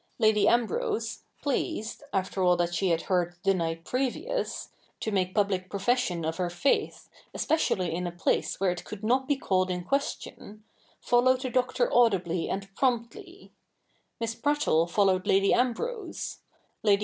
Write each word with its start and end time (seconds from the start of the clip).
Lady 0.17 0.47
Ambrose, 0.47 1.25
pleased, 1.43 2.03
after 2.11 2.41
all 2.41 2.57
that 2.57 2.73
she 2.73 2.87
had 2.89 3.03
heard 3.03 3.35
the 3.43 3.53
night 3.53 3.85
previous, 3.85 4.69
io 5.05 5.13
make 5.13 5.35
public 5.35 5.69
profession 5.69 6.25
of 6.25 6.37
her 6.37 6.49
faith, 6.49 7.07
especially 7.35 7.93
in 7.93 8.07
a 8.07 8.11
place 8.11 8.59
where 8.59 8.71
it 8.71 8.83
could 8.83 9.03
not 9.03 9.27
be 9.27 9.35
called 9.37 9.69
in 9.69 9.83
question, 9.83 10.63
followed 10.99 11.41
the 11.41 11.51
Doctor 11.51 11.87
audibly 11.93 12.49
and 12.49 12.73
promptly; 12.73 13.53
Miss 14.19 14.33
Prattle 14.33 14.87
followed 14.87 15.27
Lady 15.27 15.53
Ambrose; 15.53 15.89
Lady 15.91 16.07
88 16.07 16.07
THE 16.07 16.07
NEW 16.89 16.91
REPUBLIC 16.93 16.99
[kk. 16.99 16.99